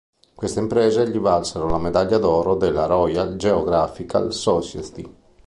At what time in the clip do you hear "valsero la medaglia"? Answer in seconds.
1.19-2.17